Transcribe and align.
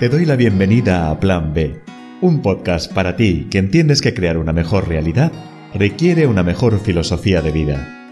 Te 0.00 0.08
doy 0.08 0.24
la 0.24 0.34
bienvenida 0.34 1.10
a 1.10 1.20
Plan 1.20 1.52
B, 1.52 1.78
un 2.22 2.40
podcast 2.40 2.90
para 2.90 3.16
ti 3.16 3.48
que 3.50 3.58
entiendes 3.58 4.00
que 4.00 4.14
crear 4.14 4.38
una 4.38 4.54
mejor 4.54 4.88
realidad 4.88 5.30
requiere 5.74 6.26
una 6.26 6.42
mejor 6.42 6.80
filosofía 6.80 7.42
de 7.42 7.50
vida. 7.50 8.08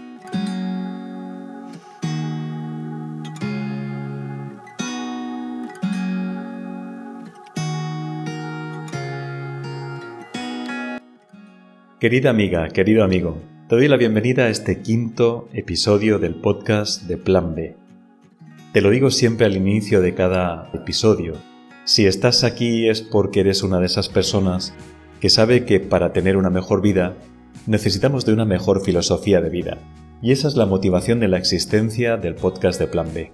Querida 11.99 12.29
amiga, 12.29 12.69
querido 12.69 13.03
amigo, 13.03 13.41
te 13.67 13.77
doy 13.77 13.87
la 13.87 13.97
bienvenida 13.97 14.43
a 14.43 14.49
este 14.49 14.83
quinto 14.83 15.49
episodio 15.53 16.19
del 16.19 16.35
podcast 16.35 17.07
de 17.07 17.17
Plan 17.17 17.55
B. 17.55 17.75
Te 18.73 18.81
lo 18.81 18.91
digo 18.91 19.09
siempre 19.09 19.47
al 19.47 19.57
inicio 19.57 20.01
de 20.01 20.13
cada 20.13 20.69
episodio. 20.75 21.48
Si 21.89 22.05
estás 22.05 22.43
aquí 22.43 22.87
es 22.87 23.01
porque 23.01 23.39
eres 23.39 23.63
una 23.63 23.79
de 23.79 23.87
esas 23.87 24.09
personas 24.09 24.75
que 25.19 25.27
sabe 25.31 25.65
que 25.65 25.79
para 25.79 26.13
tener 26.13 26.37
una 26.37 26.51
mejor 26.51 26.83
vida 26.83 27.15
necesitamos 27.65 28.27
de 28.27 28.33
una 28.33 28.45
mejor 28.45 28.85
filosofía 28.85 29.41
de 29.41 29.49
vida. 29.49 29.79
Y 30.21 30.31
esa 30.31 30.49
es 30.49 30.55
la 30.55 30.67
motivación 30.67 31.19
de 31.19 31.29
la 31.29 31.39
existencia 31.39 32.15
del 32.15 32.35
podcast 32.35 32.79
de 32.79 32.85
Plan 32.85 33.11
B. 33.11 33.33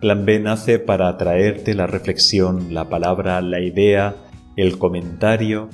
Plan 0.00 0.24
B 0.24 0.38
nace 0.38 0.78
para 0.78 1.08
atraerte 1.08 1.74
la 1.74 1.88
reflexión, 1.88 2.72
la 2.72 2.88
palabra, 2.88 3.40
la 3.40 3.58
idea, 3.60 4.14
el 4.54 4.78
comentario 4.78 5.68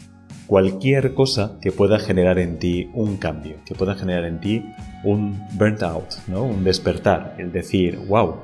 cualquier 0.47 1.15
cosa 1.15 1.59
que 1.61 1.73
pueda 1.73 1.99
generar 1.99 2.39
en 2.39 2.59
ti 2.59 2.89
un 2.95 3.17
cambio, 3.17 3.57
que 3.67 3.75
pueda 3.75 3.95
generar 3.95 4.25
en 4.25 4.41
ti 4.41 4.65
un 5.03 5.43
burnt 5.53 5.83
out, 5.83 6.15
¿no? 6.27 6.43
un 6.45 6.65
despertar, 6.65 7.37
el 7.39 7.53
decir, 7.53 7.99
wow, 8.09 8.37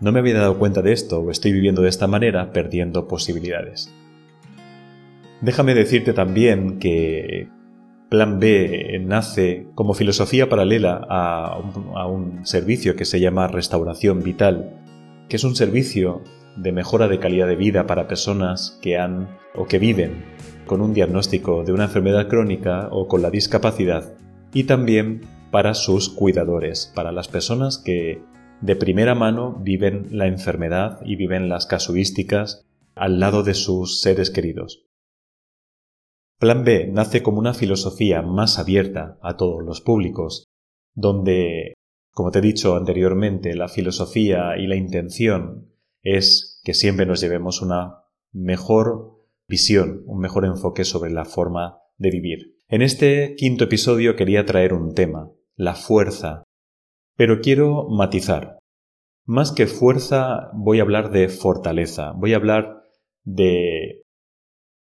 no 0.00 0.12
me 0.12 0.20
había 0.20 0.38
dado 0.38 0.58
cuenta 0.58 0.82
de 0.82 0.92
esto 0.92 1.20
o 1.20 1.30
estoy 1.30 1.52
viviendo 1.52 1.82
de 1.82 1.88
esta 1.88 2.06
manera 2.06 2.52
perdiendo 2.52 3.08
posibilidades. 3.08 3.92
Déjame 5.40 5.74
decirte 5.74 6.12
también 6.12 6.78
que 6.78 7.48
Plan 8.08 8.38
B 8.38 9.00
nace 9.04 9.66
como 9.74 9.94
filosofía 9.94 10.48
paralela 10.48 11.04
a 11.08 11.58
un, 11.58 11.96
a 11.96 12.06
un 12.06 12.46
servicio 12.46 12.96
que 12.96 13.04
se 13.04 13.20
llama 13.20 13.48
Restauración 13.48 14.22
Vital, 14.22 14.80
que 15.28 15.36
es 15.36 15.44
un 15.44 15.56
servicio 15.56 16.22
de 16.56 16.72
mejora 16.72 17.08
de 17.08 17.18
calidad 17.18 17.48
de 17.48 17.56
vida 17.56 17.86
para 17.86 18.08
personas 18.08 18.78
que 18.80 18.96
han 18.96 19.28
o 19.54 19.66
que 19.66 19.78
viven 19.78 20.24
con 20.66 20.80
un 20.80 20.94
diagnóstico 20.94 21.64
de 21.64 21.72
una 21.72 21.84
enfermedad 21.84 22.28
crónica 22.28 22.88
o 22.90 23.08
con 23.08 23.22
la 23.22 23.30
discapacidad 23.30 24.14
y 24.52 24.64
también 24.64 25.22
para 25.50 25.74
sus 25.74 26.08
cuidadores, 26.08 26.92
para 26.94 27.12
las 27.12 27.28
personas 27.28 27.78
que 27.78 28.22
de 28.60 28.76
primera 28.76 29.14
mano 29.14 29.58
viven 29.60 30.08
la 30.10 30.26
enfermedad 30.26 31.00
y 31.04 31.16
viven 31.16 31.48
las 31.48 31.66
casuísticas 31.66 32.66
al 32.94 33.20
lado 33.20 33.42
de 33.42 33.54
sus 33.54 34.00
seres 34.00 34.30
queridos. 34.30 34.86
Plan 36.38 36.64
B 36.64 36.90
nace 36.92 37.22
como 37.22 37.38
una 37.38 37.54
filosofía 37.54 38.22
más 38.22 38.58
abierta 38.58 39.18
a 39.22 39.36
todos 39.36 39.64
los 39.64 39.80
públicos, 39.80 40.44
donde, 40.94 41.74
como 42.12 42.30
te 42.30 42.40
he 42.40 42.42
dicho 42.42 42.76
anteriormente, 42.76 43.54
la 43.54 43.68
filosofía 43.68 44.56
y 44.58 44.66
la 44.66 44.76
intención 44.76 45.72
es 46.02 46.60
que 46.64 46.74
siempre 46.74 47.06
nos 47.06 47.20
llevemos 47.20 47.62
una 47.62 48.04
mejor 48.32 49.16
visión, 49.48 50.02
un 50.06 50.18
mejor 50.18 50.44
enfoque 50.44 50.84
sobre 50.84 51.10
la 51.10 51.24
forma 51.24 51.78
de 51.96 52.10
vivir. 52.10 52.56
En 52.68 52.82
este 52.82 53.34
quinto 53.36 53.64
episodio 53.64 54.16
quería 54.16 54.44
traer 54.44 54.72
un 54.74 54.94
tema, 54.94 55.30
la 55.54 55.74
fuerza, 55.74 56.42
pero 57.16 57.40
quiero 57.40 57.88
matizar. 57.88 58.58
Más 59.24 59.52
que 59.52 59.66
fuerza 59.66 60.50
voy 60.54 60.78
a 60.78 60.82
hablar 60.82 61.10
de 61.10 61.28
fortaleza, 61.28 62.12
voy 62.12 62.32
a 62.32 62.36
hablar 62.36 62.82
de 63.24 64.02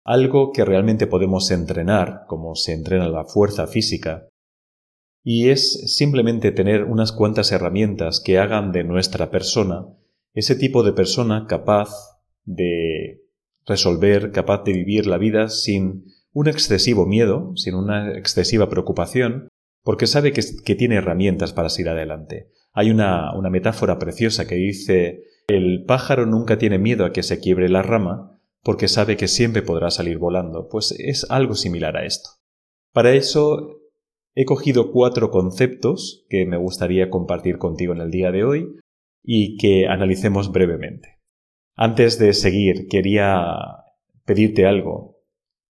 algo 0.04 0.52
que 0.52 0.66
realmente 0.66 1.08
podemos 1.08 1.50
entrenar, 1.50 2.26
como 2.28 2.56
se 2.56 2.74
entrena 2.74 3.10
la 3.10 3.26
fuerza 3.26 3.66
física, 3.66 4.28
y 5.24 5.50
es 5.50 5.96
simplemente 5.96 6.52
tener 6.52 6.84
unas 6.84 7.12
cuantas 7.12 7.52
herramientas 7.52 8.22
que 8.24 8.38
hagan 8.38 8.72
de 8.72 8.84
nuestra 8.84 9.32
persona 9.32 9.88
ese 10.36 10.56
tipo 10.56 10.84
de 10.84 10.92
persona 10.92 11.48
capaz 11.48 11.90
de 12.44 13.22
resolver, 13.66 14.32
capaz 14.32 14.64
de 14.64 14.74
vivir 14.74 15.08
la 15.08 15.18
vida 15.18 15.48
sin 15.48 16.06
un 16.34 16.48
excesivo 16.48 17.06
miedo, 17.06 17.54
sin 17.56 17.74
una 17.74 18.16
excesiva 18.18 18.70
preocupación, 18.70 19.48
porque 19.86 20.08
sabe 20.08 20.34
que, 20.34 20.42
tiene 20.76 20.96
herramientas 20.96 21.54
para 21.54 21.70
seguir 21.70 21.90
adelante. 21.90 22.50
Hay 22.74 22.90
una, 22.90 23.38
una 23.38 23.52
metáfora 23.52 24.00
preciosa 24.00 24.48
que 24.48 24.56
dice 24.56 25.26
el 25.48 25.86
pájaro 25.86 26.26
nunca 26.26 26.58
tiene 26.58 26.80
miedo 26.80 27.06
a 27.06 27.14
que 27.14 27.22
se 27.22 27.40
quiebre 27.40 27.70
la 27.70 27.84
rama, 27.84 28.42
porque 28.64 28.88
sabe 28.88 29.16
que 29.16 29.28
siempre 29.28 29.62
podrá 29.62 29.92
salir 29.92 30.18
volando. 30.18 30.70
Pues 30.70 30.92
es 30.98 31.30
algo 31.30 31.54
similar 31.54 31.98
a 31.98 32.06
esto. 32.06 32.32
Para 32.94 33.14
eso 33.14 33.80
he 34.34 34.46
cogido 34.46 34.92
cuatro 34.92 35.30
conceptos 35.30 36.26
que 36.30 36.48
me 36.48 36.58
gustaría 36.58 37.12
compartir 37.12 37.60
contigo 37.60 37.94
en 37.94 38.02
el 38.02 38.10
día 38.10 38.32
de 38.32 38.44
hoy 38.44 38.76
y 39.22 39.56
que 39.58 39.86
analicemos 39.86 40.52
brevemente. 40.52 41.20
Antes 41.76 42.18
de 42.18 42.34
seguir, 42.34 42.88
quería 42.88 43.56
pedirte 44.26 44.66
algo. 44.66 45.20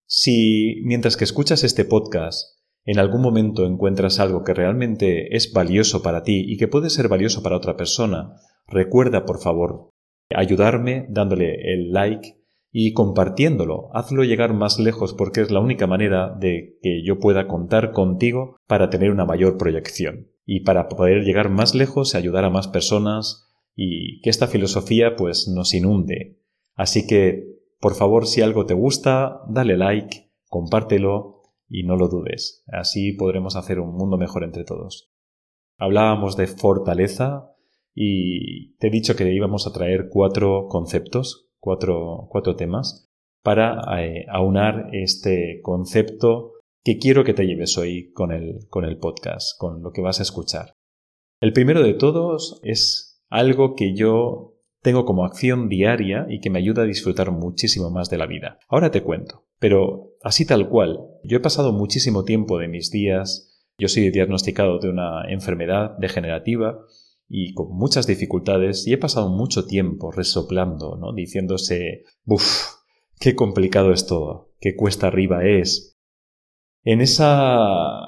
Si 0.05 0.81
mientras 0.85 1.17
que 1.17 1.25
escuchas 1.25 1.65
este 1.65 1.83
podcast 1.83 2.55
en 2.85 2.99
algún 2.99 3.21
momento 3.21 3.65
encuentras 3.65 4.19
algo 4.19 4.43
que 4.43 4.53
realmente 4.53 5.35
es 5.35 5.51
valioso 5.51 6.03
para 6.03 6.23
ti 6.23 6.43
y 6.47 6.57
que 6.57 6.67
puede 6.67 6.89
ser 6.89 7.07
valioso 7.07 7.41
para 7.41 7.57
otra 7.57 7.75
persona, 7.75 8.35
recuerda 8.67 9.25
por 9.25 9.39
favor 9.39 9.89
ayudarme 10.33 11.05
dándole 11.09 11.73
el 11.73 11.91
like 11.91 12.37
y 12.71 12.93
compartiéndolo. 12.93 13.89
Hazlo 13.93 14.23
llegar 14.23 14.53
más 14.53 14.79
lejos 14.79 15.13
porque 15.13 15.41
es 15.41 15.49
la 15.49 15.59
única 15.59 15.87
manera 15.87 16.35
de 16.37 16.77
que 16.81 17.03
yo 17.03 17.19
pueda 17.19 17.47
contar 17.47 17.91
contigo 17.91 18.57
para 18.67 18.89
tener 18.89 19.11
una 19.11 19.25
mayor 19.25 19.57
proyección 19.57 20.27
y 20.45 20.61
para 20.61 20.87
poder 20.87 21.23
llegar 21.23 21.49
más 21.49 21.73
lejos 21.73 22.13
y 22.13 22.17
ayudar 22.17 22.43
a 22.45 22.49
más 22.49 22.67
personas 22.67 23.49
y 23.75 24.21
que 24.21 24.29
esta 24.29 24.47
filosofía 24.47 25.15
pues 25.15 25.47
nos 25.47 25.73
inunde. 25.73 26.39
Así 26.75 27.07
que, 27.07 27.45
por 27.79 27.95
favor, 27.95 28.27
si 28.27 28.41
algo 28.41 28.65
te 28.65 28.73
gusta, 28.73 29.41
dale 29.49 29.77
like, 29.77 30.31
compártelo 30.49 31.34
y 31.67 31.83
no 31.83 31.95
lo 31.95 32.07
dudes. 32.07 32.63
Así 32.67 33.13
podremos 33.13 33.55
hacer 33.55 33.79
un 33.79 33.95
mundo 33.95 34.17
mejor 34.17 34.43
entre 34.43 34.63
todos. 34.63 35.11
Hablábamos 35.77 36.37
de 36.37 36.47
fortaleza 36.47 37.51
y 37.93 38.75
te 38.77 38.87
he 38.87 38.91
dicho 38.91 39.15
que 39.15 39.33
íbamos 39.33 39.67
a 39.67 39.73
traer 39.73 40.07
cuatro 40.09 40.67
conceptos, 40.69 41.49
cuatro, 41.59 42.27
cuatro 42.29 42.55
temas, 42.55 43.09
para 43.43 43.79
eh, 44.01 44.25
aunar 44.29 44.89
este 44.91 45.59
concepto 45.61 46.53
que 46.83 46.97
quiero 46.97 47.23
que 47.23 47.33
te 47.33 47.45
lleves 47.45 47.77
hoy 47.77 48.11
con 48.11 48.31
el, 48.31 48.67
con 48.69 48.85
el 48.85 48.97
podcast, 48.97 49.57
con 49.57 49.81
lo 49.81 49.91
que 49.91 50.01
vas 50.01 50.19
a 50.19 50.23
escuchar. 50.23 50.73
El 51.41 51.53
primero 51.53 51.83
de 51.83 51.93
todos 51.93 52.59
es 52.63 53.23
algo 53.29 53.75
que 53.75 53.95
yo 53.95 54.55
tengo 54.81 55.05
como 55.05 55.25
acción 55.25 55.67
diaria 55.67 56.27
y 56.29 56.39
que 56.39 56.49
me 56.49 56.59
ayuda 56.59 56.83
a 56.83 56.85
disfrutar 56.85 57.31
muchísimo 57.31 57.89
más 57.89 58.09
de 58.09 58.19
la 58.19 58.27
vida. 58.27 58.59
Ahora 58.69 58.91
te 58.91 59.01
cuento, 59.01 59.47
pero 59.59 60.11
así 60.25 60.45
tal 60.45 60.67
cual, 60.67 60.99
yo 61.23 61.37
he 61.37 61.39
pasado 61.39 61.71
muchísimo 61.71 62.23
tiempo 62.23 62.57
de 62.57 62.67
mis 62.67 62.89
días, 62.89 63.63
yo 63.77 63.87
soy 63.87 64.09
diagnosticado 64.09 64.79
de 64.79 64.89
una 64.89 65.29
enfermedad 65.29 65.95
degenerativa 65.99 66.79
y 67.29 67.53
con 67.53 67.77
muchas 67.77 68.07
dificultades 68.07 68.87
y 68.87 68.93
he 68.93 68.97
pasado 68.97 69.29
mucho 69.29 69.65
tiempo 69.65 70.11
resoplando, 70.11 70.97
¿no? 70.97 71.13
diciéndose, 71.13 72.05
uff, 72.25 72.73
qué 73.19 73.35
complicado 73.35 73.91
es 73.91 74.07
todo, 74.07 74.49
qué 74.59 74.75
cuesta 74.75 75.07
arriba 75.07 75.45
es. 75.45 75.95
En 76.83 77.01
ese 77.01 77.23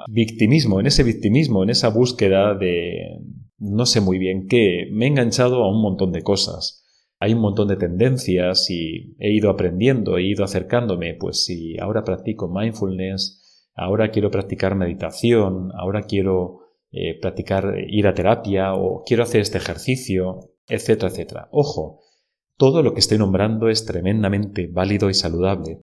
victimismo, 0.09 0.79
en 0.79 0.87
ese 0.87 1.03
victimismo, 1.03 1.61
en 1.61 1.69
esa 1.69 1.89
búsqueda 1.89 2.55
de, 2.55 3.19
no 3.59 3.85
sé 3.85 4.01
muy 4.01 4.17
bien 4.17 4.47
qué, 4.47 4.87
me 4.91 5.05
he 5.05 5.09
enganchado 5.09 5.63
a 5.63 5.69
un 5.69 5.83
montón 5.83 6.11
de 6.11 6.23
cosas. 6.23 6.83
Hay 7.19 7.33
un 7.33 7.41
montón 7.41 7.67
de 7.67 7.77
tendencias 7.77 8.69
y 8.69 9.15
he 9.19 9.33
ido 9.33 9.49
aprendiendo, 9.49 10.17
he 10.17 10.23
ido 10.23 10.43
acercándome, 10.43 11.15
pues 11.15 11.45
si 11.45 11.79
ahora 11.79 12.03
practico 12.03 12.47
mindfulness, 12.47 13.71
ahora 13.75 14.11
quiero 14.11 14.29
practicar 14.29 14.75
meditación, 14.75 15.71
ahora 15.75 16.03
quiero 16.03 16.59
eh, 16.91 17.19
practicar 17.19 17.75
ir 17.87 18.07
a 18.07 18.13
terapia 18.13 18.73
o 18.75 19.03
quiero 19.03 19.23
hacer 19.23 19.41
este 19.41 19.57
ejercicio, 19.57 20.51
etcétera, 20.67 21.09
etcétera. 21.09 21.49
Ojo, 21.51 22.01
todo 22.55 22.83
lo 22.83 22.93
que 22.93 22.99
estoy 22.99 23.17
nombrando 23.17 23.69
es 23.69 23.85
tremendamente 23.85 24.67
válido 24.71 25.09
y 25.09 25.15
saludable. 25.15 25.81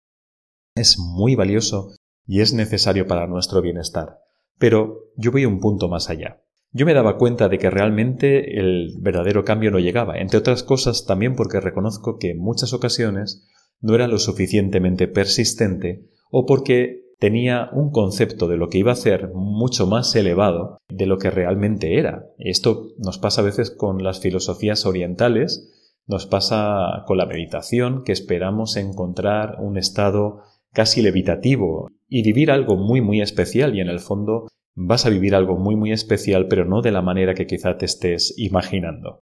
Es 0.77 0.97
muy 0.99 1.35
valioso 1.35 1.93
y 2.25 2.41
es 2.41 2.55
necesario 2.55 3.07
para 3.07 3.27
nuestro 3.27 3.63
bienestar. 3.63 4.19
Pero 4.59 5.01
yo 5.17 5.33
voy 5.33 5.45
un 5.45 5.59
punto 5.59 5.89
más 5.89 6.09
allá 6.09 6.41
yo 6.77 6.85
me 6.85 6.93
daba 6.93 7.17
cuenta 7.17 7.49
de 7.49 7.59
que 7.59 7.71
realmente 7.71 8.61
el 8.61 8.93
verdadero 9.01 9.45
cambio 9.45 9.71
no 9.71 9.79
llegaba, 9.79 10.19
entre 10.19 10.39
otras 10.39 10.63
cosas 10.63 11.07
también 11.07 11.35
porque 11.35 11.59
reconozco 11.59 12.19
que 12.19 12.31
en 12.33 12.39
muchas 12.39 12.75
ocasiones 12.75 13.49
no 13.81 13.95
era 13.95 14.09
lo 14.09 14.19
suficientemente 14.19 15.09
persistente 15.09 16.05
o 16.31 16.45
porque 16.45 17.07
tenía 17.19 17.71
un 17.73 17.91
concepto 17.91 18.47
de 18.47 18.59
lo 18.59 18.69
que 18.69 18.77
iba 18.79 18.91
a 18.91 18.95
hacer 18.95 19.31
mucho 19.33 19.87
más 19.87 20.15
elevado 20.15 20.77
de 20.89 21.07
lo 21.07 21.17
que 21.17 21.31
realmente 21.31 21.99
era. 21.99 22.27
Esto 22.37 22.89
nos 22.99 23.19
pasa 23.19 23.41
a 23.41 23.45
veces 23.45 23.71
con 23.71 24.03
las 24.05 24.21
filosofías 24.21 24.87
orientales, 24.87 25.73
Nos 26.09 26.25
pasa 26.27 27.03
con 27.05 27.17
la 27.17 27.27
meditación 27.27 28.05
que 28.05 28.13
esperamos 28.13 28.77
encontrar 28.77 29.57
un 29.61 29.77
estado 29.77 30.43
casi 30.73 31.03
levitativo 31.03 31.89
y 32.07 32.23
vivir 32.23 32.53
algo 32.53 32.77
muy 32.77 33.01
muy 33.01 33.21
especial 33.21 33.75
y 33.75 33.81
en 33.81 33.89
el 33.89 33.99
fondo 33.99 34.47
vas 34.77 35.07
a 35.07 35.11
vivir 35.11 35.35
algo 35.35 35.57
muy 35.57 35.75
muy 35.75 35.91
especial 35.91 36.47
pero 36.49 36.65
no 36.65 36.83
de 36.83 36.93
la 36.93 37.03
manera 37.03 37.35
que 37.35 37.47
quizá 37.47 37.77
te 37.77 37.87
estés 37.87 38.35
imaginando. 38.37 39.21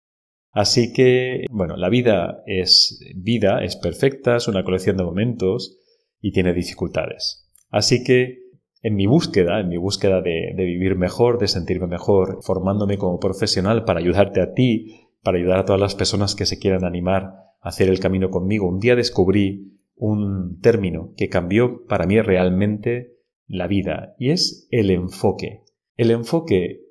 Así 0.52 0.92
que, 0.92 1.46
bueno, 1.52 1.78
la 1.78 1.90
vida 1.90 2.42
es 2.46 3.00
vida, 3.16 3.64
es 3.64 3.76
perfecta, 3.76 4.38
es 4.38 4.48
una 4.48 4.64
colección 4.64 4.98
de 4.98 5.04
momentos 5.04 5.78
y 6.20 6.32
tiene 6.32 6.54
dificultades. 6.54 7.48
Así 7.70 8.04
que, 8.04 8.40
en 8.82 8.96
mi 8.96 9.06
búsqueda, 9.06 9.60
en 9.60 9.70
mi 9.70 9.78
búsqueda 9.78 10.22
de, 10.22 10.54
de 10.56 10.64
vivir 10.64 10.96
mejor, 10.96 11.38
de 11.38 11.48
sentirme 11.48 11.88
mejor, 11.88 12.40
formándome 12.42 12.98
como 12.98 13.20
profesional 13.20 13.84
para 13.84 14.00
ayudarte 14.00 14.42
a 14.42 14.54
ti, 14.54 14.96
para 15.22 15.38
ayudar 15.38 15.60
a 15.60 15.66
todas 15.66 15.82
las 15.82 15.96
personas 15.96 16.36
que 16.36 16.46
se 16.46 16.58
quieran 16.58 16.86
animar 16.86 17.24
a 17.62 17.70
hacer 17.70 17.90
el 17.90 18.00
camino 18.00 18.30
conmigo, 18.30 18.68
un 18.68 18.80
día 18.80 18.96
descubrí 18.96 19.78
un 19.96 20.60
término 20.60 21.14
que 21.18 21.30
cambió 21.30 21.86
para 21.86 22.06
mí 22.06 22.22
realmente 22.22 23.17
la 23.48 23.68
vida 23.68 24.16
y 24.20 24.32
es 24.32 24.68
el 24.72 24.92
enfoque. 24.92 25.64
El 25.96 26.12
enfoque 26.12 26.82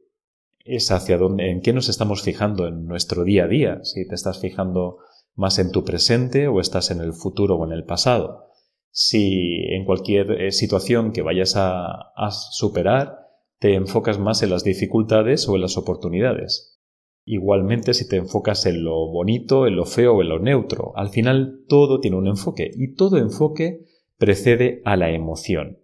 es 0.65 0.91
hacia 0.91 1.17
dónde, 1.17 1.51
en 1.51 1.61
qué 1.61 1.73
nos 1.73 1.89
estamos 1.89 2.23
fijando 2.23 2.67
en 2.67 2.87
nuestro 2.87 3.25
día 3.25 3.45
a 3.45 3.49
día, 3.49 3.85
si 3.85 4.07
te 4.09 4.15
estás 4.15 4.41
fijando 4.41 4.99
más 5.35 5.59
en 5.59 5.71
tu 5.71 5.85
presente 5.85 6.49
o 6.49 6.61
estás 6.61 6.91
en 6.91 7.01
el 7.01 7.13
futuro 7.13 7.57
o 7.57 7.67
en 7.67 7.73
el 7.73 7.85
pasado. 7.85 8.47
Si 8.91 9.63
en 9.69 9.85
cualquier 9.85 10.33
eh, 10.33 10.53
situación 10.53 11.13
que 11.13 11.23
vayas 11.23 11.55
a, 11.57 12.13
a 12.17 12.31
superar 12.31 13.19
te 13.59 13.75
enfocas 13.75 14.19
más 14.19 14.43
en 14.43 14.51
las 14.51 14.65
dificultades 14.65 15.49
o 15.49 15.55
en 15.55 15.63
las 15.63 15.77
oportunidades. 15.77 16.81
Igualmente 17.25 17.95
si 17.95 18.09
te 18.09 18.17
enfocas 18.17 18.67
en 18.67 18.85
lo 18.85 19.11
bonito, 19.11 19.67
en 19.67 19.77
lo 19.77 19.85
feo 19.85 20.15
o 20.15 20.23
en 20.23 20.29
lo 20.29 20.39
neutro, 20.39 20.93
al 20.97 21.11
final 21.11 21.65
todo 21.69 22.01
tiene 22.01 22.17
un 22.17 22.29
enfoque 22.29 22.71
y 22.75 22.95
todo 22.95 23.19
enfoque 23.19 23.85
precede 24.17 24.81
a 24.85 24.97
la 24.97 25.11
emoción. 25.11 25.79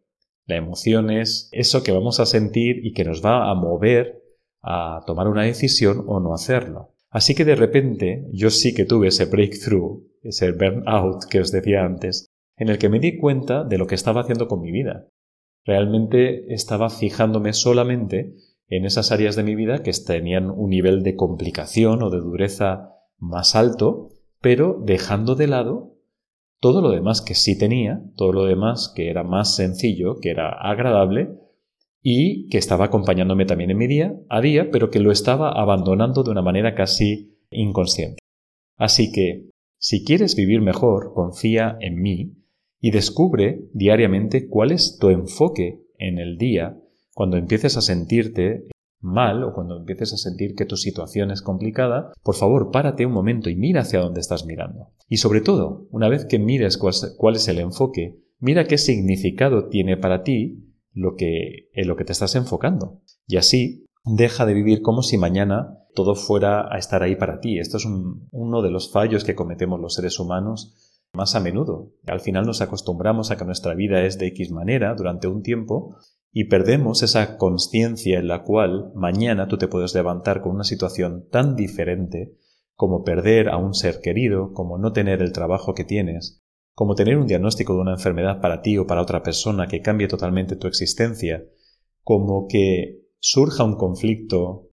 La 0.46 0.56
emoción 0.56 1.10
es 1.10 1.48
eso 1.52 1.82
que 1.82 1.92
vamos 1.92 2.20
a 2.20 2.26
sentir 2.26 2.84
y 2.84 2.92
que 2.92 3.04
nos 3.04 3.24
va 3.24 3.50
a 3.50 3.54
mover 3.54 4.22
a 4.60 5.02
tomar 5.06 5.28
una 5.28 5.42
decisión 5.42 6.04
o 6.06 6.20
no 6.20 6.34
hacerlo. 6.34 6.94
Así 7.10 7.34
que 7.34 7.44
de 7.44 7.56
repente 7.56 8.26
yo 8.32 8.50
sí 8.50 8.74
que 8.74 8.84
tuve 8.84 9.08
ese 9.08 9.26
breakthrough, 9.26 10.02
ese 10.22 10.52
burnout 10.52 11.24
que 11.30 11.40
os 11.40 11.52
decía 11.52 11.84
antes, 11.84 12.26
en 12.56 12.68
el 12.68 12.78
que 12.78 12.88
me 12.88 13.00
di 13.00 13.18
cuenta 13.18 13.64
de 13.64 13.78
lo 13.78 13.86
que 13.86 13.94
estaba 13.94 14.22
haciendo 14.22 14.48
con 14.48 14.60
mi 14.60 14.70
vida. 14.70 15.08
Realmente 15.64 16.52
estaba 16.52 16.90
fijándome 16.90 17.52
solamente 17.52 18.34
en 18.68 18.84
esas 18.84 19.12
áreas 19.12 19.36
de 19.36 19.42
mi 19.42 19.54
vida 19.54 19.82
que 19.82 19.92
tenían 19.92 20.50
un 20.50 20.70
nivel 20.70 21.02
de 21.02 21.14
complicación 21.14 22.02
o 22.02 22.10
de 22.10 22.18
dureza 22.18 22.96
más 23.18 23.54
alto, 23.54 24.10
pero 24.40 24.80
dejando 24.82 25.34
de 25.34 25.46
lado 25.46 25.91
todo 26.62 26.80
lo 26.80 26.90
demás 26.90 27.22
que 27.22 27.34
sí 27.34 27.58
tenía, 27.58 28.00
todo 28.16 28.32
lo 28.32 28.44
demás 28.44 28.92
que 28.94 29.10
era 29.10 29.24
más 29.24 29.56
sencillo, 29.56 30.20
que 30.20 30.30
era 30.30 30.48
agradable 30.48 31.30
y 32.00 32.48
que 32.50 32.58
estaba 32.58 32.84
acompañándome 32.84 33.46
también 33.46 33.72
en 33.72 33.78
mi 33.78 33.88
día 33.88 34.14
a 34.28 34.40
día, 34.40 34.70
pero 34.70 34.88
que 34.88 35.00
lo 35.00 35.10
estaba 35.10 35.50
abandonando 35.60 36.22
de 36.22 36.30
una 36.30 36.40
manera 36.40 36.76
casi 36.76 37.36
inconsciente. 37.50 38.20
Así 38.76 39.10
que, 39.10 39.50
si 39.78 40.04
quieres 40.04 40.36
vivir 40.36 40.60
mejor, 40.60 41.12
confía 41.14 41.76
en 41.80 42.00
mí 42.00 42.36
y 42.80 42.92
descubre 42.92 43.68
diariamente 43.72 44.48
cuál 44.48 44.70
es 44.70 44.98
tu 45.00 45.08
enfoque 45.10 45.82
en 45.98 46.20
el 46.20 46.38
día 46.38 46.78
cuando 47.12 47.38
empieces 47.38 47.76
a 47.76 47.80
sentirte 47.80 48.68
mal 49.02 49.44
o 49.44 49.52
cuando 49.52 49.76
empieces 49.76 50.12
a 50.14 50.16
sentir 50.16 50.54
que 50.54 50.64
tu 50.64 50.76
situación 50.76 51.30
es 51.30 51.42
complicada, 51.42 52.12
por 52.22 52.36
favor, 52.36 52.70
párate 52.70 53.04
un 53.04 53.12
momento 53.12 53.50
y 53.50 53.56
mira 53.56 53.82
hacia 53.82 54.00
dónde 54.00 54.20
estás 54.20 54.46
mirando. 54.46 54.92
Y 55.08 55.18
sobre 55.18 55.40
todo, 55.40 55.86
una 55.90 56.08
vez 56.08 56.24
que 56.24 56.38
mires 56.38 56.78
cuál 56.78 57.36
es 57.36 57.48
el 57.48 57.58
enfoque, 57.58 58.18
mira 58.38 58.64
qué 58.64 58.78
significado 58.78 59.68
tiene 59.68 59.96
para 59.96 60.22
ti 60.22 60.72
lo 60.94 61.16
que, 61.16 61.68
en 61.72 61.88
lo 61.88 61.96
que 61.96 62.04
te 62.04 62.12
estás 62.12 62.34
enfocando. 62.36 63.00
Y 63.26 63.36
así, 63.36 63.86
deja 64.04 64.46
de 64.46 64.54
vivir 64.54 64.82
como 64.82 65.02
si 65.02 65.18
mañana 65.18 65.78
todo 65.94 66.14
fuera 66.14 66.72
a 66.72 66.78
estar 66.78 67.02
ahí 67.02 67.16
para 67.16 67.40
ti. 67.40 67.58
Esto 67.58 67.76
es 67.76 67.86
uno 68.30 68.62
de 68.62 68.70
los 68.70 68.92
fallos 68.92 69.24
que 69.24 69.34
cometemos 69.34 69.80
los 69.80 69.94
seres 69.94 70.18
humanos 70.18 71.00
más 71.14 71.34
a 71.34 71.40
menudo. 71.40 71.92
Al 72.06 72.20
final 72.20 72.46
nos 72.46 72.62
acostumbramos 72.62 73.30
a 73.30 73.36
que 73.36 73.44
nuestra 73.44 73.74
vida 73.74 74.02
es 74.04 74.18
de 74.18 74.28
X 74.28 74.50
manera 74.50 74.94
durante 74.94 75.28
un 75.28 75.42
tiempo 75.42 75.96
y 76.32 76.44
perdemos 76.44 77.02
esa 77.02 77.36
conciencia 77.36 78.18
en 78.18 78.26
la 78.26 78.42
cual 78.42 78.90
mañana 78.94 79.48
tú 79.48 79.58
te 79.58 79.68
puedes 79.68 79.94
levantar 79.94 80.40
con 80.40 80.52
una 80.52 80.64
situación 80.64 81.28
tan 81.30 81.54
diferente 81.56 82.34
como 82.74 83.04
perder 83.04 83.50
a 83.50 83.58
un 83.58 83.74
ser 83.74 84.00
querido, 84.00 84.52
como 84.54 84.78
no 84.78 84.92
tener 84.92 85.20
el 85.20 85.32
trabajo 85.32 85.74
que 85.74 85.84
tienes, 85.84 86.42
como 86.74 86.94
tener 86.94 87.18
un 87.18 87.26
diagnóstico 87.26 87.74
de 87.74 87.80
una 87.80 87.92
enfermedad 87.92 88.40
para 88.40 88.62
ti 88.62 88.78
o 88.78 88.86
para 88.86 89.02
otra 89.02 89.22
persona 89.22 89.68
que 89.68 89.82
cambie 89.82 90.08
totalmente 90.08 90.56
tu 90.56 90.66
existencia, 90.66 91.44
como 92.02 92.48
que 92.48 93.02
surja 93.18 93.62
un 93.62 93.76
conflicto 93.76 94.70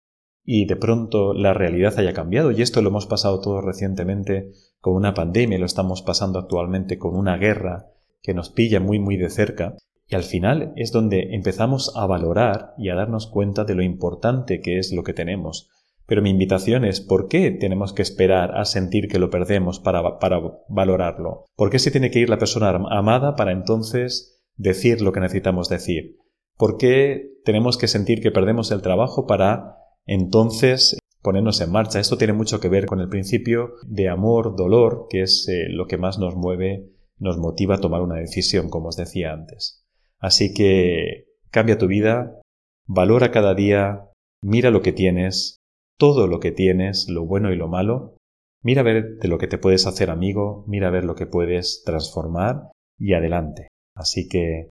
y 0.45 0.67
de 0.67 0.77
pronto 0.77 1.33
la 1.33 1.55
realidad 1.55 1.99
haya 1.99 2.13
cambiado, 2.13 2.51
y 2.51 2.61
esto 2.61 2.83
lo 2.83 2.91
hemos 2.91 3.07
pasado 3.07 3.41
todos 3.41 3.65
recientemente 3.65 4.51
con 4.81 4.95
una 4.95 5.15
pandemia, 5.15 5.59
lo 5.59 5.65
estamos 5.65 6.03
pasando 6.03 6.39
actualmente 6.41 6.99
con 6.99 7.17
una 7.17 7.39
guerra 7.39 7.87
que 8.21 8.35
nos 8.35 8.51
pilla 8.51 8.81
muy 8.81 8.99
muy 8.99 9.17
de 9.17 9.31
cerca, 9.31 9.77
y 10.07 10.15
al 10.15 10.23
final 10.23 10.73
es 10.77 10.93
donde 10.93 11.35
empezamos 11.35 11.93
a 11.97 12.07
valorar 12.07 12.75
y 12.77 12.91
a 12.91 12.95
darnos 12.95 13.27
cuenta 13.27 13.65
de 13.65 13.75
lo 13.75 13.83
importante 13.83 14.61
que 14.61 14.79
es 14.79 14.93
lo 14.93 15.03
que 15.03 15.15
tenemos. 15.15 15.71
Pero 16.07 16.21
mi 16.21 16.31
invitación 16.31 16.85
es 16.85 17.01
¿por 17.01 17.29
qué 17.29 17.51
tenemos 17.51 17.95
que 17.95 18.03
esperar 18.03 18.59
a 18.59 18.67
sentir 18.67 19.09
que 19.09 19.19
lo 19.19 19.31
perdemos 19.31 19.81
para, 19.81 20.19
para 20.19 20.41
valorarlo? 20.69 21.47
¿Por 21.57 21.71
qué 21.71 21.79
se 21.79 21.91
tiene 21.91 22.11
que 22.11 22.19
ir 22.19 22.29
la 22.29 22.39
persona 22.39 22.69
amada 22.69 23.37
para 23.37 23.53
entonces 23.53 24.43
decir 24.57 25.01
lo 25.01 25.13
que 25.13 25.21
necesitamos 25.21 25.69
decir? 25.71 26.19
¿Por 26.57 26.77
qué 26.77 27.31
tenemos 27.45 27.79
que 27.79 27.89
sentir 27.89 28.21
que 28.21 28.31
perdemos 28.31 28.71
el 28.71 28.83
trabajo 28.83 29.27
para 29.27 29.79
entonces 30.05 30.99
ponernos 31.23 31.63
en 31.63 31.73
marcha? 31.73 31.99
Esto 31.99 32.19
tiene 32.19 32.35
mucho 32.35 32.61
que 32.61 32.69
ver 32.69 32.85
con 32.85 33.01
el 33.01 33.09
principio 33.09 33.73
de 33.87 34.11
amor, 34.11 34.55
dolor, 34.57 35.07
que 35.09 35.23
es 35.23 35.49
eh, 35.49 35.69
lo 35.71 35.87
que 35.87 35.97
más 35.97 36.19
nos 36.19 36.37
mueve, 36.37 36.91
nos 37.19 37.39
motiva 37.39 37.77
a 37.77 37.81
tomar 37.81 38.03
una 38.03 38.17
decisión, 38.17 38.69
como 38.69 38.89
os 38.89 38.97
decía 38.97 39.33
antes. 39.33 39.84
Así 40.25 40.55
que 40.55 41.27
cambia 41.51 41.77
tu 41.77 41.87
vida, 41.87 42.41
valora 42.87 43.31
cada 43.31 43.55
día, 43.55 44.11
mira 44.43 44.71
lo 44.71 44.81
que 44.81 44.95
tienes, 44.95 45.59
todo 45.99 46.29
lo 46.29 46.41
que 46.41 46.51
tienes, 46.51 47.11
lo 47.11 47.27
bueno 47.27 47.53
y 47.53 47.57
lo 47.57 47.69
malo, 47.69 48.17
mira 48.63 48.81
a 48.81 48.85
ver 48.85 49.19
de 49.19 49.29
lo 49.29 49.37
que 49.37 49.49
te 49.49 49.59
puedes 49.59 49.87
hacer 49.87 50.09
amigo, 50.09 50.65
mira 50.67 50.89
a 50.89 50.91
ver 50.91 51.05
lo 51.05 51.15
que 51.15 51.27
puedes 51.27 51.83
transformar 51.85 52.71
y 52.99 53.13
adelante. 53.13 53.69
Así 53.95 54.27
que 54.27 54.71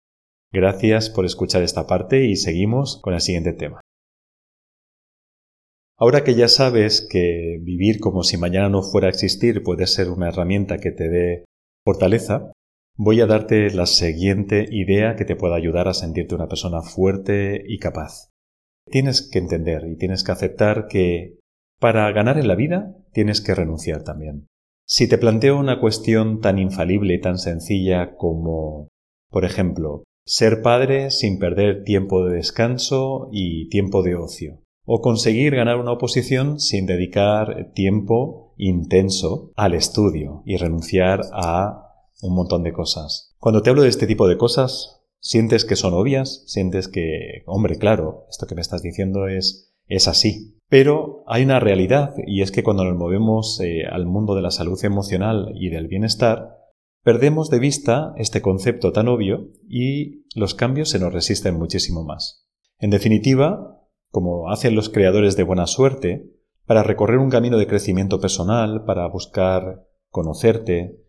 gracias 0.54 1.10
por 1.10 1.26
escuchar 1.26 1.62
esta 1.62 1.86
parte 1.86 2.24
y 2.24 2.36
seguimos 2.36 3.02
con 3.02 3.12
el 3.12 3.20
siguiente 3.20 3.52
tema. 3.52 3.82
Ahora 5.98 6.24
que 6.24 6.34
ya 6.34 6.48
sabes 6.48 7.06
que 7.10 7.58
vivir 7.60 8.00
como 8.00 8.22
si 8.22 8.38
mañana 8.38 8.70
no 8.70 8.82
fuera 8.82 9.08
a 9.08 9.10
existir 9.10 9.62
puede 9.62 9.86
ser 9.86 10.08
una 10.08 10.28
herramienta 10.28 10.78
que 10.78 10.92
te 10.92 11.10
dé 11.10 11.44
fortaleza, 11.84 12.51
voy 12.96 13.20
a 13.20 13.26
darte 13.26 13.70
la 13.70 13.86
siguiente 13.86 14.66
idea 14.70 15.16
que 15.16 15.24
te 15.24 15.36
pueda 15.36 15.56
ayudar 15.56 15.88
a 15.88 15.94
sentirte 15.94 16.34
una 16.34 16.48
persona 16.48 16.82
fuerte 16.82 17.62
y 17.66 17.78
capaz. 17.78 18.30
Tienes 18.90 19.28
que 19.30 19.38
entender 19.38 19.86
y 19.88 19.96
tienes 19.96 20.24
que 20.24 20.32
aceptar 20.32 20.86
que 20.88 21.38
para 21.80 22.10
ganar 22.12 22.38
en 22.38 22.48
la 22.48 22.54
vida 22.54 22.96
tienes 23.12 23.40
que 23.40 23.54
renunciar 23.54 24.02
también. 24.04 24.46
Si 24.86 25.08
te 25.08 25.18
planteo 25.18 25.58
una 25.58 25.80
cuestión 25.80 26.40
tan 26.40 26.58
infalible 26.58 27.14
y 27.14 27.20
tan 27.20 27.38
sencilla 27.38 28.16
como, 28.16 28.88
por 29.30 29.44
ejemplo, 29.44 30.02
ser 30.26 30.62
padre 30.62 31.10
sin 31.10 31.38
perder 31.38 31.84
tiempo 31.84 32.24
de 32.24 32.36
descanso 32.36 33.28
y 33.32 33.68
tiempo 33.68 34.02
de 34.02 34.16
ocio, 34.16 34.62
o 34.84 35.00
conseguir 35.00 35.54
ganar 35.54 35.78
una 35.78 35.92
oposición 35.92 36.60
sin 36.60 36.86
dedicar 36.86 37.72
tiempo 37.72 38.54
intenso 38.56 39.52
al 39.56 39.74
estudio 39.74 40.42
y 40.44 40.56
renunciar 40.56 41.22
a 41.32 41.91
un 42.22 42.34
montón 42.34 42.62
de 42.62 42.72
cosas. 42.72 43.34
Cuando 43.38 43.62
te 43.62 43.70
hablo 43.70 43.82
de 43.82 43.88
este 43.88 44.06
tipo 44.06 44.26
de 44.28 44.38
cosas, 44.38 45.02
sientes 45.20 45.64
que 45.64 45.76
son 45.76 45.92
obvias, 45.92 46.44
sientes 46.46 46.88
que, 46.88 47.42
hombre, 47.46 47.76
claro, 47.78 48.26
esto 48.30 48.46
que 48.46 48.54
me 48.54 48.60
estás 48.60 48.82
diciendo 48.82 49.28
es, 49.28 49.74
es 49.86 50.08
así. 50.08 50.58
Pero 50.68 51.24
hay 51.26 51.42
una 51.44 51.60
realidad 51.60 52.14
y 52.26 52.42
es 52.42 52.50
que 52.50 52.62
cuando 52.62 52.84
nos 52.84 52.96
movemos 52.96 53.60
eh, 53.60 53.84
al 53.90 54.06
mundo 54.06 54.34
de 54.34 54.42
la 54.42 54.50
salud 54.50 54.82
emocional 54.84 55.52
y 55.54 55.68
del 55.68 55.88
bienestar, 55.88 56.56
perdemos 57.02 57.50
de 57.50 57.58
vista 57.58 58.14
este 58.16 58.40
concepto 58.40 58.92
tan 58.92 59.08
obvio 59.08 59.50
y 59.68 60.24
los 60.34 60.54
cambios 60.54 60.88
se 60.88 60.98
nos 60.98 61.12
resisten 61.12 61.58
muchísimo 61.58 62.04
más. 62.04 62.48
En 62.78 62.90
definitiva, 62.90 63.80
como 64.10 64.50
hacen 64.50 64.74
los 64.74 64.88
creadores 64.88 65.36
de 65.36 65.42
buena 65.42 65.66
suerte, 65.66 66.30
para 66.66 66.82
recorrer 66.82 67.18
un 67.18 67.30
camino 67.30 67.58
de 67.58 67.66
crecimiento 67.66 68.20
personal, 68.20 68.84
para 68.84 69.06
buscar 69.08 69.86
conocerte, 70.10 71.01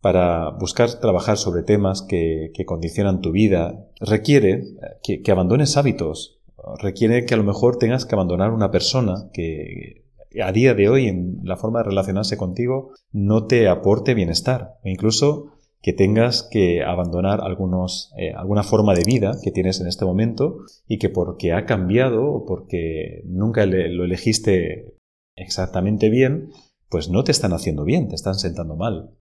para 0.00 0.50
buscar 0.50 0.92
trabajar 1.00 1.36
sobre 1.36 1.62
temas 1.62 2.02
que, 2.02 2.52
condicionan 2.66 3.20
tu 3.20 3.32
vida, 3.32 3.86
requiere 4.00 4.64
que, 5.02 5.22
abandones 5.30 5.76
hábitos, 5.76 6.40
requiere 6.80 7.24
que 7.24 7.34
a 7.34 7.36
lo 7.36 7.44
mejor 7.44 7.78
tengas 7.78 8.06
que 8.06 8.14
abandonar 8.14 8.52
una 8.52 8.70
persona 8.70 9.30
que 9.32 10.04
a 10.42 10.52
día 10.52 10.74
de 10.74 10.88
hoy 10.88 11.08
en 11.08 11.40
la 11.42 11.56
forma 11.56 11.80
de 11.80 11.86
relacionarse 11.86 12.36
contigo 12.36 12.92
no 13.10 13.46
te 13.46 13.68
aporte 13.68 14.14
bienestar 14.14 14.74
o 14.84 14.88
incluso 14.88 15.52
que 15.82 15.92
tengas 15.92 16.42
que 16.42 16.82
abandonar 16.84 17.40
algunos, 17.40 18.12
eh, 18.16 18.32
alguna 18.34 18.62
forma 18.62 18.94
de 18.94 19.02
vida 19.04 19.32
que 19.42 19.50
tienes 19.50 19.80
en 19.80 19.86
este 19.86 20.04
momento 20.04 20.58
y 20.86 20.98
que 20.98 21.08
porque 21.08 21.52
ha 21.52 21.64
cambiado 21.64 22.30
o 22.30 22.44
porque 22.44 23.22
nunca 23.24 23.64
lo 23.64 24.04
elegiste 24.04 24.94
exactamente 25.36 26.10
bien, 26.10 26.50
pues 26.90 27.08
no 27.08 27.24
te 27.24 27.32
están 27.32 27.54
haciendo 27.54 27.84
bien, 27.84 28.08
te 28.08 28.14
están 28.14 28.34
sentando 28.34 28.76
mal. 28.76 29.14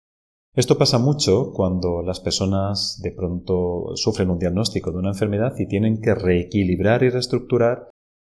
Esto 0.60 0.78
pasa 0.78 1.00
mucho 1.00 1.54
cuando 1.54 2.02
las 2.02 2.20
personas 2.20 3.00
de 3.02 3.14
pronto 3.14 3.96
sufren 3.96 4.30
un 4.30 4.40
diagnóstico 4.40 4.92
de 4.92 4.98
una 4.98 5.12
enfermedad 5.12 5.54
y 5.58 5.70
tienen 5.70 6.02
que 6.02 6.14
reequilibrar 6.14 7.02
y 7.02 7.10
reestructurar 7.10 7.92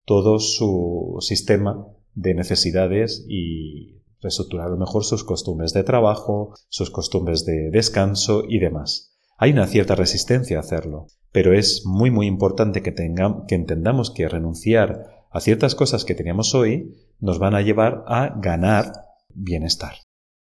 todo 0.06 0.38
su 0.38 1.16
sistema 1.18 1.84
de 2.14 2.34
necesidades 2.34 3.26
y 3.28 4.04
reestructurar 4.20 4.68
a 4.68 4.70
lo 4.70 4.76
mejor 4.76 5.02
sus 5.04 5.24
costumbres 5.24 5.72
de 5.72 5.82
trabajo, 5.82 6.54
sus 6.68 6.90
costumbres 6.90 7.44
de 7.44 7.70
descanso 7.72 8.44
y 8.48 8.60
demás. 8.60 9.18
Hay 9.36 9.50
una 9.50 9.66
cierta 9.66 9.96
resistencia 9.96 10.58
a 10.58 10.60
hacerlo, 10.60 11.08
pero 11.32 11.52
es 11.52 11.82
muy 11.84 12.12
muy 12.12 12.28
importante 12.28 12.84
que, 12.84 12.94
que 12.94 13.54
entendamos 13.56 14.12
que 14.12 14.28
renunciar 14.28 15.26
a 15.28 15.40
ciertas 15.40 15.74
cosas 15.74 16.04
que 16.04 16.14
teníamos 16.14 16.54
hoy 16.54 16.94
nos 17.18 17.40
van 17.40 17.56
a 17.56 17.62
llevar 17.62 18.04
a 18.06 18.38
ganar 18.40 18.92
bienestar. 19.34 19.94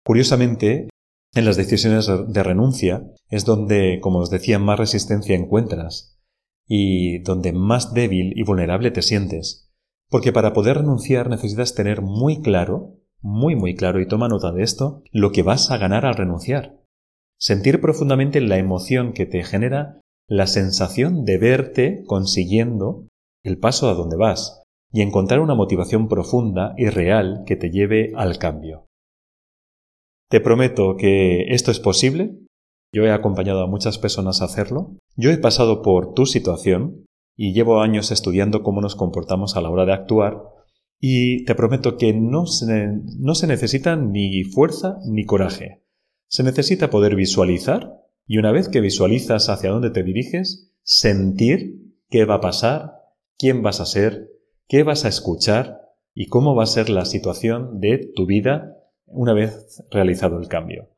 Curiosamente, 0.06 0.88
en 1.36 1.46
las 1.46 1.58
decisiones 1.58 2.08
de 2.08 2.44
renuncia 2.44 3.04
es 3.30 3.46
donde, 3.46 4.00
como 4.02 4.20
os 4.20 4.30
decía, 4.30 4.58
más 4.58 4.80
resistencia 4.80 5.36
encuentras 5.36 6.18
y 6.68 7.20
donde 7.20 7.52
más 7.52 7.94
débil 7.94 8.34
y 8.36 8.44
vulnerable 8.44 8.90
te 8.90 9.02
sientes. 9.02 9.70
Porque 10.10 10.32
para 10.32 10.54
poder 10.54 10.78
renunciar 10.78 11.30
necesitas 11.30 11.76
tener 11.76 12.02
muy 12.02 12.42
claro, 12.42 12.96
muy 13.22 13.56
muy 13.56 13.76
claro, 13.76 14.00
y 14.00 14.08
toma 14.08 14.30
nota 14.30 14.54
de 14.54 14.64
esto, 14.64 15.04
lo 15.12 15.32
que 15.32 15.44
vas 15.44 15.72
a 15.72 15.78
ganar 15.78 16.06
al 16.06 16.16
renunciar. 16.16 16.82
Sentir 17.38 17.82
profundamente 17.82 18.40
la 18.40 18.58
emoción 18.58 19.12
que 19.12 19.26
te 19.26 19.44
genera 19.44 20.00
la 20.28 20.48
sensación 20.48 21.26
de 21.26 21.38
verte 21.38 22.04
consiguiendo 22.08 23.08
el 23.44 23.60
paso 23.60 23.90
a 23.90 23.94
donde 23.94 24.16
vas 24.16 24.64
y 24.92 25.02
encontrar 25.02 25.42
una 25.42 25.54
motivación 25.54 26.08
profunda 26.08 26.74
y 26.78 26.88
real 26.88 27.44
que 27.46 27.58
te 27.58 27.70
lleve 27.70 28.14
al 28.16 28.38
cambio. 28.38 28.86
Te 30.30 30.40
prometo 30.40 30.96
que 30.98 31.54
esto 31.54 31.72
es 31.72 31.80
posible. 31.80 32.38
Yo 32.92 33.04
he 33.04 33.12
acompañado 33.12 33.62
a 33.64 33.68
muchas 33.68 33.98
personas 33.98 34.42
a 34.42 34.46
hacerlo. 34.46 34.98
Yo 35.16 35.32
he 35.32 35.38
pasado 35.38 35.82
por 35.82 36.14
tu 36.14 36.26
situación 36.26 37.06
y 37.36 37.54
llevo 37.54 37.82
años 37.82 38.12
estudiando 38.12 38.64
cómo 38.64 38.82
nos 38.82 38.96
comportamos 38.96 39.56
a 39.56 39.62
la 39.62 39.70
hora 39.70 39.86
de 39.86 39.94
actuar 39.94 40.42
y 41.00 41.44
te 41.46 41.56
prometo 41.56 41.98
que 41.98 42.14
no 42.14 42.48
se, 42.48 42.88
no 43.20 43.36
se 43.36 43.48
necesita 43.48 43.96
ni 43.96 44.44
fuerza 44.44 44.98
ni 45.06 45.26
coraje. 45.26 45.84
Se 46.28 46.44
necesita 46.44 46.90
poder 46.90 47.16
visualizar 47.16 47.92
y 48.26 48.38
una 48.38 48.52
vez 48.52 48.70
que 48.70 48.82
visualizas 48.82 49.50
hacia 49.50 49.70
dónde 49.70 49.92
te 49.92 50.04
diriges, 50.04 50.72
sentir 50.84 51.94
qué 52.10 52.26
va 52.26 52.36
a 52.36 52.42
pasar, 52.42 52.94
quién 53.38 53.62
vas 53.62 53.80
a 53.80 53.86
ser, 53.86 54.30
qué 54.68 54.84
vas 54.84 55.06
a 55.06 55.10
escuchar 55.10 55.82
y 56.14 56.28
cómo 56.28 56.56
va 56.56 56.64
a 56.64 56.68
ser 56.68 56.90
la 56.90 57.06
situación 57.06 57.80
de 57.80 58.10
tu 58.16 58.26
vida 58.26 58.78
una 59.06 59.34
vez 59.34 59.84
realizado 59.92 60.40
el 60.40 60.48
cambio. 60.48 60.90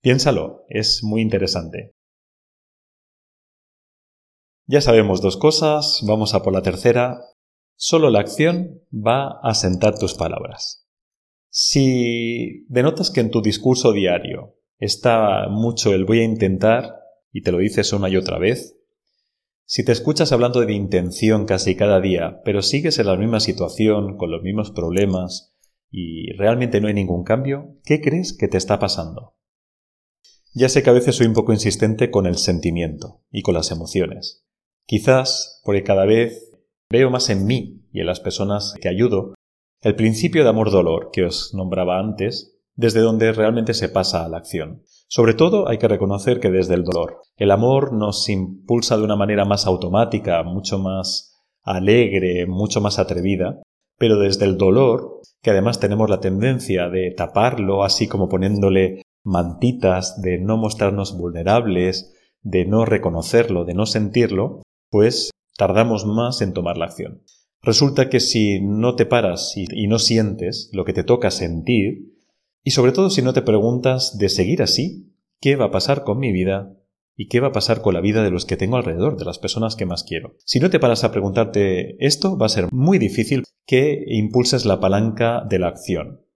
Piénsalo, 0.00 0.64
es 0.68 1.02
muy 1.02 1.22
interesante. 1.22 1.94
Ya 4.66 4.80
sabemos 4.80 5.20
dos 5.20 5.36
cosas, 5.36 6.02
vamos 6.06 6.34
a 6.34 6.42
por 6.42 6.52
la 6.52 6.62
tercera. 6.62 7.20
Solo 7.76 8.10
la 8.10 8.20
acción 8.20 8.82
va 8.92 9.38
a 9.42 9.54
sentar 9.54 9.98
tus 9.98 10.14
palabras. 10.14 10.86
Si 11.50 12.64
denotas 12.68 13.10
que 13.10 13.20
en 13.20 13.30
tu 13.30 13.42
discurso 13.42 13.92
diario 13.92 14.56
está 14.78 15.48
mucho 15.48 15.94
el 15.94 16.04
voy 16.04 16.20
a 16.20 16.24
intentar 16.24 16.96
y 17.32 17.42
te 17.42 17.52
lo 17.52 17.58
dices 17.58 17.92
una 17.92 18.08
y 18.08 18.16
otra 18.16 18.38
vez, 18.38 18.76
si 19.64 19.84
te 19.84 19.92
escuchas 19.92 20.32
hablando 20.32 20.60
de 20.60 20.72
intención 20.72 21.44
casi 21.44 21.74
cada 21.74 22.00
día, 22.00 22.40
pero 22.44 22.62
sigues 22.62 22.98
en 22.98 23.06
la 23.06 23.16
misma 23.16 23.40
situación, 23.40 24.16
con 24.16 24.30
los 24.30 24.42
mismos 24.42 24.70
problemas, 24.70 25.55
y 25.98 26.30
realmente 26.32 26.78
no 26.78 26.88
hay 26.88 26.94
ningún 26.94 27.24
cambio, 27.24 27.78
¿qué 27.82 28.02
crees 28.02 28.36
que 28.36 28.48
te 28.48 28.58
está 28.58 28.78
pasando? 28.78 29.34
Ya 30.52 30.68
sé 30.68 30.82
que 30.82 30.90
a 30.90 30.92
veces 30.92 31.16
soy 31.16 31.26
un 31.26 31.32
poco 31.32 31.54
insistente 31.54 32.10
con 32.10 32.26
el 32.26 32.36
sentimiento 32.36 33.22
y 33.30 33.40
con 33.40 33.54
las 33.54 33.70
emociones. 33.70 34.44
Quizás 34.84 35.62
porque 35.64 35.84
cada 35.84 36.04
vez 36.04 36.52
veo 36.90 37.08
más 37.08 37.30
en 37.30 37.46
mí 37.46 37.88
y 37.92 38.00
en 38.00 38.06
las 38.06 38.20
personas 38.20 38.74
que 38.78 38.90
ayudo 38.90 39.32
el 39.80 39.94
principio 39.94 40.42
de 40.42 40.50
amor-dolor 40.50 41.08
que 41.14 41.24
os 41.24 41.54
nombraba 41.54 41.98
antes, 41.98 42.58
desde 42.74 43.00
donde 43.00 43.32
realmente 43.32 43.72
se 43.72 43.88
pasa 43.88 44.22
a 44.22 44.28
la 44.28 44.36
acción. 44.36 44.82
Sobre 45.08 45.32
todo 45.32 45.66
hay 45.66 45.78
que 45.78 45.88
reconocer 45.88 46.40
que 46.40 46.50
desde 46.50 46.74
el 46.74 46.84
dolor. 46.84 47.22
El 47.38 47.50
amor 47.50 47.94
nos 47.94 48.28
impulsa 48.28 48.98
de 48.98 49.04
una 49.04 49.16
manera 49.16 49.46
más 49.46 49.66
automática, 49.66 50.42
mucho 50.42 50.78
más 50.78 51.42
alegre, 51.62 52.44
mucho 52.46 52.82
más 52.82 52.98
atrevida, 52.98 53.62
pero 53.98 54.18
desde 54.18 54.44
el 54.44 54.58
dolor, 54.58 55.15
que 55.46 55.52
además 55.52 55.78
tenemos 55.78 56.10
la 56.10 56.18
tendencia 56.18 56.88
de 56.88 57.12
taparlo, 57.12 57.84
así 57.84 58.08
como 58.08 58.28
poniéndole 58.28 59.02
mantitas, 59.22 60.20
de 60.20 60.38
no 60.38 60.56
mostrarnos 60.56 61.16
vulnerables, 61.16 62.12
de 62.42 62.64
no 62.64 62.84
reconocerlo, 62.84 63.64
de 63.64 63.74
no 63.74 63.86
sentirlo, 63.86 64.62
pues 64.90 65.30
tardamos 65.56 66.04
más 66.04 66.40
en 66.42 66.52
tomar 66.52 66.78
la 66.78 66.86
acción. 66.86 67.22
Resulta 67.62 68.08
que 68.08 68.18
si 68.18 68.60
no 68.60 68.96
te 68.96 69.06
paras 69.06 69.52
y, 69.56 69.86
no 69.86 70.00
sientes 70.00 70.68
lo 70.72 70.84
que 70.84 70.92
te 70.92 71.04
toca 71.04 71.30
sentir, 71.30 72.16
y 72.64 72.72
sobre 72.72 72.90
todo 72.90 73.08
si 73.08 73.22
no 73.22 73.32
te 73.32 73.42
preguntas 73.42 74.18
de 74.18 74.28
seguir 74.28 74.62
así, 74.64 75.14
¿qué 75.40 75.54
va 75.54 75.66
a 75.66 75.70
pasar 75.70 76.02
con 76.02 76.18
mi 76.18 76.32
vida? 76.32 76.74
¿Y 77.16 77.28
qué 77.28 77.40
va 77.40 77.48
a 77.48 77.52
pasar 77.52 77.80
con 77.80 77.94
la 77.94 78.02
vida 78.02 78.22
de 78.22 78.30
los 78.30 78.44
que 78.44 78.58
tengo 78.58 78.76
alrededor, 78.76 79.16
de 79.16 79.24
las 79.24 79.38
personas 79.38 79.74
que 79.74 79.86
más 79.86 80.04
quiero? 80.04 80.36
Si 80.44 80.60
no 80.60 80.68
te 80.68 80.78
paras 80.78 81.02
a 81.02 81.12
preguntarte 81.12 81.96
esto, 82.04 82.36
va 82.36 82.46
a 82.46 82.50
ser 82.50 82.68
muy 82.72 82.98
difícil 82.98 83.44
que 83.66 84.04
impulses 84.06 84.66
la 84.66 84.80
palanca 84.80 85.42
de 85.48 85.58
la 85.58 85.68
acción. 85.68 86.26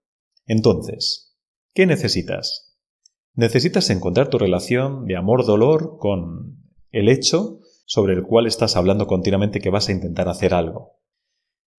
Entonces, 0.46 1.36
¿qué 1.74 1.84
necesitas? 1.84 2.78
Necesitas 3.34 3.90
encontrar 3.90 4.28
tu 4.30 4.38
relación 4.38 5.04
de 5.04 5.16
amor-dolor 5.16 5.98
con 5.98 6.56
el 6.90 7.10
hecho 7.10 7.60
sobre 7.84 8.14
el 8.14 8.22
cual 8.22 8.46
estás 8.46 8.76
hablando 8.76 9.06
continuamente 9.06 9.60
que 9.60 9.70
vas 9.70 9.88
a 9.88 9.92
intentar 9.92 10.28
hacer 10.28 10.54
algo. 10.54 10.98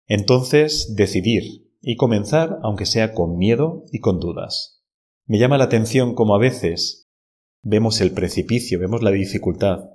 Entonces, 0.05 0.93
decidir 0.96 1.72
y 1.81 1.96
comenzar 1.96 2.60
aunque 2.62 2.86
sea 2.86 3.13
con 3.13 3.38
miedo 3.38 3.84
y 3.91 4.00
con 4.00 4.20
dudas. 4.20 4.84
Me 5.25 5.39
llama 5.39 5.58
la 5.58 5.63
atención 5.63 6.13
como 6.13 6.36
a 6.36 6.39
veces 6.39 7.00
vemos 7.63 8.01
el 8.01 8.12
precipicio, 8.12 8.80
vemos 8.80 9.01
la 9.03 9.12
dificultad. 9.12 9.89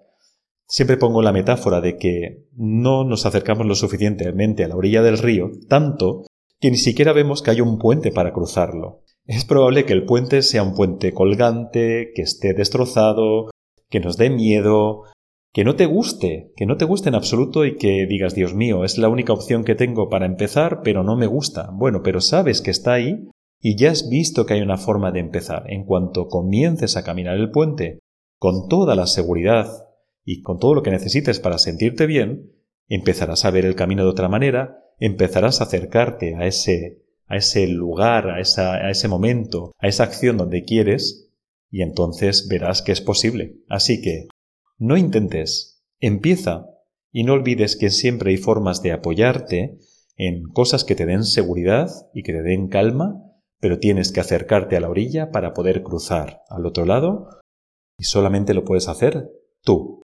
Siempre 0.68 0.96
pongo 0.96 1.22
la 1.22 1.32
metáfora 1.32 1.80
de 1.80 1.96
que 1.96 2.46
no 2.56 3.04
nos 3.04 3.26
acercamos 3.26 3.66
lo 3.66 3.74
suficientemente 3.74 4.64
a 4.64 4.68
la 4.68 4.76
orilla 4.76 5.02
del 5.02 5.18
río, 5.18 5.50
tanto 5.68 6.24
que 6.60 6.70
ni 6.70 6.76
siquiera 6.76 7.12
vemos 7.12 7.42
que 7.42 7.50
hay 7.50 7.60
un 7.60 7.78
puente 7.78 8.10
para 8.10 8.32
cruzarlo. 8.32 9.02
Es 9.26 9.44
probable 9.44 9.84
que 9.84 9.92
el 9.92 10.04
puente 10.04 10.42
sea 10.42 10.62
un 10.62 10.74
puente 10.74 11.12
colgante, 11.12 12.12
que 12.14 12.22
esté 12.22 12.54
destrozado, 12.54 13.50
que 13.88 14.00
nos 14.00 14.16
dé 14.16 14.30
miedo, 14.30 15.02
que 15.52 15.64
no 15.64 15.74
te 15.74 15.86
guste, 15.86 16.52
que 16.56 16.66
no 16.66 16.76
te 16.76 16.84
guste 16.84 17.08
en 17.08 17.14
absoluto 17.14 17.64
y 17.64 17.76
que 17.76 18.06
digas, 18.06 18.34
Dios 18.34 18.54
mío, 18.54 18.84
es 18.84 18.98
la 18.98 19.08
única 19.08 19.32
opción 19.32 19.64
que 19.64 19.74
tengo 19.74 20.08
para 20.08 20.26
empezar, 20.26 20.80
pero 20.82 21.02
no 21.02 21.16
me 21.16 21.26
gusta. 21.26 21.70
Bueno, 21.72 22.02
pero 22.02 22.20
sabes 22.20 22.60
que 22.60 22.70
está 22.70 22.94
ahí 22.94 23.28
y 23.60 23.76
ya 23.76 23.90
has 23.90 24.08
visto 24.08 24.46
que 24.46 24.54
hay 24.54 24.60
una 24.60 24.76
forma 24.76 25.12
de 25.12 25.20
empezar. 25.20 25.64
En 25.68 25.84
cuanto 25.84 26.28
comiences 26.28 26.96
a 26.96 27.04
caminar 27.04 27.36
el 27.36 27.50
puente 27.50 27.98
con 28.38 28.68
toda 28.68 28.94
la 28.94 29.06
seguridad 29.06 29.68
y 30.24 30.42
con 30.42 30.58
todo 30.58 30.74
lo 30.74 30.82
que 30.82 30.90
necesites 30.90 31.40
para 31.40 31.58
sentirte 31.58 32.06
bien, 32.06 32.52
empezarás 32.88 33.44
a 33.44 33.50
ver 33.50 33.64
el 33.64 33.74
camino 33.74 34.02
de 34.02 34.10
otra 34.10 34.28
manera, 34.28 34.78
empezarás 34.98 35.60
a 35.60 35.64
acercarte 35.64 36.34
a 36.36 36.46
ese, 36.46 37.02
a 37.26 37.36
ese 37.36 37.66
lugar, 37.66 38.30
a, 38.30 38.36
a 38.36 38.90
ese 38.90 39.08
momento, 39.08 39.72
a 39.78 39.88
esa 39.88 40.04
acción 40.04 40.36
donde 40.36 40.64
quieres, 40.64 41.30
y 41.70 41.82
entonces 41.82 42.48
verás 42.48 42.82
que 42.82 42.92
es 42.92 43.00
posible. 43.00 43.56
Así 43.68 44.00
que, 44.00 44.28
no 44.78 44.96
intentes, 44.96 45.84
empieza, 46.00 46.66
y 47.12 47.24
no 47.24 47.32
olvides 47.32 47.76
que 47.76 47.90
siempre 47.90 48.30
hay 48.30 48.36
formas 48.36 48.82
de 48.82 48.92
apoyarte 48.92 49.78
en 50.16 50.44
cosas 50.44 50.84
que 50.84 50.94
te 50.94 51.06
den 51.06 51.24
seguridad 51.24 51.88
y 52.12 52.22
que 52.22 52.32
te 52.32 52.42
den 52.42 52.68
calma 52.68 53.25
pero 53.60 53.78
tienes 53.78 54.12
que 54.12 54.20
acercarte 54.20 54.76
a 54.76 54.80
la 54.80 54.90
orilla 54.90 55.30
para 55.30 55.52
poder 55.52 55.82
cruzar 55.82 56.42
al 56.48 56.66
otro 56.66 56.84
lado 56.84 57.28
y 57.98 58.04
solamente 58.04 58.54
lo 58.54 58.64
puedes 58.64 58.88
hacer 58.88 59.30
tú. 59.62 60.02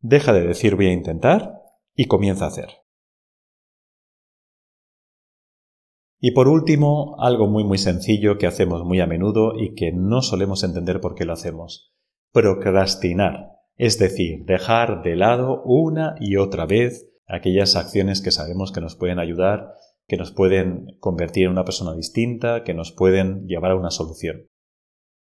Deja 0.00 0.32
de 0.32 0.46
decir 0.46 0.76
voy 0.76 0.86
a 0.86 0.92
intentar 0.92 1.54
y 1.94 2.06
comienza 2.06 2.44
a 2.44 2.48
hacer. 2.48 2.68
Y 6.20 6.32
por 6.32 6.48
último, 6.48 7.16
algo 7.20 7.46
muy 7.46 7.62
muy 7.62 7.78
sencillo 7.78 8.38
que 8.38 8.48
hacemos 8.48 8.84
muy 8.84 9.00
a 9.00 9.06
menudo 9.06 9.52
y 9.56 9.74
que 9.74 9.92
no 9.92 10.20
solemos 10.20 10.64
entender 10.64 11.00
por 11.00 11.14
qué 11.14 11.24
lo 11.24 11.32
hacemos. 11.32 11.92
Procrastinar, 12.32 13.52
es 13.76 13.98
decir, 13.98 14.44
dejar 14.44 15.02
de 15.02 15.14
lado 15.14 15.62
una 15.64 16.16
y 16.18 16.36
otra 16.36 16.66
vez 16.66 17.08
aquellas 17.28 17.76
acciones 17.76 18.20
que 18.20 18.32
sabemos 18.32 18.72
que 18.72 18.80
nos 18.80 18.96
pueden 18.96 19.20
ayudar 19.20 19.74
que 20.08 20.16
nos 20.16 20.32
pueden 20.32 20.96
convertir 21.00 21.44
en 21.44 21.52
una 21.52 21.64
persona 21.64 21.94
distinta, 21.94 22.64
que 22.64 22.74
nos 22.74 22.92
pueden 22.92 23.46
llevar 23.46 23.72
a 23.72 23.76
una 23.76 23.90
solución. 23.90 24.46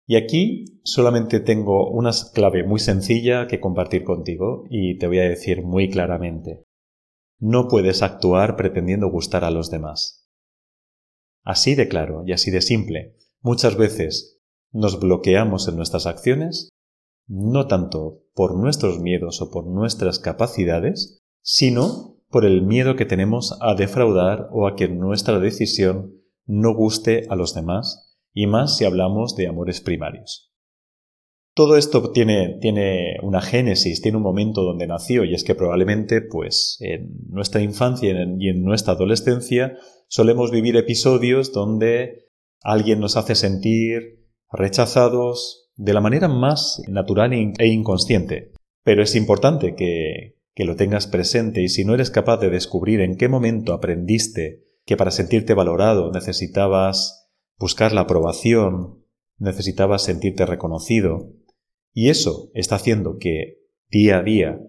Y 0.06 0.16
aquí 0.16 0.80
solamente 0.84 1.40
tengo 1.40 1.90
una 1.90 2.12
clave 2.32 2.62
muy 2.62 2.78
sencilla 2.78 3.46
que 3.46 3.60
compartir 3.60 4.04
contigo 4.04 4.64
y 4.70 4.96
te 4.96 5.06
voy 5.06 5.18
a 5.18 5.28
decir 5.28 5.62
muy 5.62 5.90
claramente. 5.90 6.64
No 7.40 7.68
puedes 7.68 8.02
actuar 8.02 8.56
pretendiendo 8.56 9.10
gustar 9.10 9.44
a 9.44 9.50
los 9.50 9.70
demás. 9.70 10.28
Así 11.44 11.74
de 11.74 11.88
claro 11.88 12.22
y 12.24 12.32
así 12.32 12.50
de 12.50 12.62
simple. 12.62 13.16
Muchas 13.42 13.76
veces 13.76 14.40
nos 14.72 15.00
bloqueamos 15.00 15.68
en 15.68 15.76
nuestras 15.76 16.06
acciones, 16.06 16.70
no 17.26 17.66
tanto 17.66 18.22
por 18.34 18.56
nuestros 18.56 19.00
miedos 19.00 19.42
o 19.42 19.50
por 19.50 19.66
nuestras 19.66 20.18
capacidades, 20.18 21.20
sino 21.42 22.17
por 22.30 22.44
el 22.44 22.62
miedo 22.62 22.96
que 22.96 23.06
tenemos 23.06 23.56
a 23.60 23.74
defraudar 23.74 24.48
o 24.52 24.66
a 24.66 24.76
que 24.76 24.88
nuestra 24.88 25.38
decisión 25.38 26.14
no 26.46 26.74
guste 26.74 27.26
a 27.28 27.36
los 27.36 27.54
demás 27.54 28.16
y 28.32 28.46
más 28.46 28.76
si 28.76 28.84
hablamos 28.84 29.36
de 29.36 29.48
amores 29.48 29.80
primarios. 29.80 30.52
Todo 31.54 31.76
esto 31.76 32.12
tiene, 32.12 32.58
tiene 32.60 33.16
una 33.22 33.40
génesis, 33.40 34.00
tiene 34.00 34.18
un 34.18 34.22
momento 34.22 34.62
donde 34.62 34.86
nació 34.86 35.24
y 35.24 35.34
es 35.34 35.42
que 35.42 35.56
probablemente 35.56 36.20
pues 36.22 36.78
en 36.80 37.10
nuestra 37.30 37.60
infancia 37.60 38.10
y 38.38 38.48
en 38.48 38.62
nuestra 38.62 38.92
adolescencia 38.92 39.76
solemos 40.06 40.50
vivir 40.50 40.76
episodios 40.76 41.52
donde 41.52 42.28
alguien 42.62 43.00
nos 43.00 43.16
hace 43.16 43.34
sentir 43.34 44.28
rechazados 44.52 45.70
de 45.76 45.94
la 45.94 46.00
manera 46.00 46.28
más 46.28 46.82
natural 46.88 47.32
e 47.32 47.66
inconsciente. 47.66 48.52
Pero 48.84 49.02
es 49.02 49.14
importante 49.16 49.74
que, 49.74 50.37
que 50.58 50.64
lo 50.64 50.74
tengas 50.74 51.06
presente 51.06 51.62
y 51.62 51.68
si 51.68 51.84
no 51.84 51.94
eres 51.94 52.10
capaz 52.10 52.38
de 52.38 52.50
descubrir 52.50 53.00
en 53.00 53.16
qué 53.16 53.28
momento 53.28 53.72
aprendiste 53.72 54.64
que 54.84 54.96
para 54.96 55.12
sentirte 55.12 55.54
valorado 55.54 56.10
necesitabas 56.10 57.30
buscar 57.58 57.92
la 57.92 58.00
aprobación, 58.00 59.04
necesitabas 59.36 60.02
sentirte 60.02 60.46
reconocido, 60.46 61.32
y 61.92 62.08
eso 62.08 62.50
está 62.54 62.74
haciendo 62.74 63.18
que 63.18 63.60
día 63.88 64.18
a 64.18 64.22
día 64.24 64.60